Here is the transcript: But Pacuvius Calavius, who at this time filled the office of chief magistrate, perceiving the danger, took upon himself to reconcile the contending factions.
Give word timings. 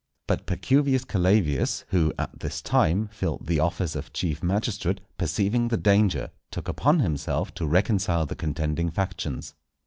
But 0.25 0.47
Pacuvius 0.47 1.05
Calavius, 1.05 1.85
who 1.89 2.11
at 2.17 2.39
this 2.39 2.63
time 2.63 3.07
filled 3.09 3.45
the 3.45 3.59
office 3.59 3.95
of 3.95 4.11
chief 4.11 4.41
magistrate, 4.41 4.99
perceiving 5.19 5.67
the 5.67 5.77
danger, 5.77 6.31
took 6.49 6.67
upon 6.67 7.01
himself 7.01 7.53
to 7.53 7.67
reconcile 7.67 8.25
the 8.25 8.35
contending 8.35 8.89
factions. 8.89 9.53